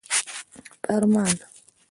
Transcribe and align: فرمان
فرمان 0.89 1.39